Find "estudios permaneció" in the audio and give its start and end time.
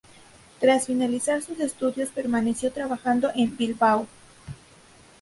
1.59-2.71